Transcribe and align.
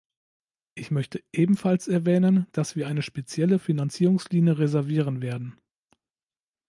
Ich 0.73 0.89
möchte 0.89 1.23
ebenfalls 1.31 1.87
erwähnen, 1.87 2.47
dass 2.53 2.75
wir 2.75 2.87
eine 2.87 3.03
spezielle 3.03 3.59
Finanzierungslinie 3.59 4.57
reservieren 4.57 5.21
werden. 5.21 5.61